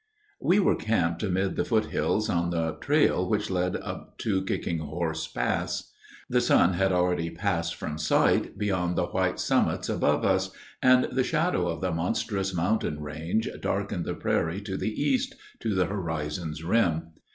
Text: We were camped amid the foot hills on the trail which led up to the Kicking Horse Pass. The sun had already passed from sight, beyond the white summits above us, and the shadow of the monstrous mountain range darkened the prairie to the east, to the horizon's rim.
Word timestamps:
We 0.39 0.57
were 0.57 0.73
camped 0.75 1.21
amid 1.21 1.55
the 1.55 1.63
foot 1.63 1.91
hills 1.91 2.27
on 2.27 2.49
the 2.49 2.71
trail 2.81 3.29
which 3.29 3.51
led 3.51 3.75
up 3.75 4.17
to 4.17 4.39
the 4.39 4.45
Kicking 4.47 4.79
Horse 4.79 5.27
Pass. 5.27 5.91
The 6.27 6.41
sun 6.41 6.73
had 6.73 6.91
already 6.91 7.29
passed 7.29 7.75
from 7.75 7.99
sight, 7.99 8.57
beyond 8.57 8.95
the 8.95 9.05
white 9.05 9.39
summits 9.39 9.89
above 9.89 10.25
us, 10.25 10.49
and 10.81 11.03
the 11.11 11.23
shadow 11.23 11.67
of 11.67 11.81
the 11.81 11.91
monstrous 11.91 12.51
mountain 12.51 12.99
range 12.99 13.47
darkened 13.61 14.05
the 14.05 14.15
prairie 14.15 14.61
to 14.61 14.75
the 14.75 14.89
east, 14.89 15.35
to 15.59 15.75
the 15.75 15.85
horizon's 15.85 16.63
rim. 16.63 17.09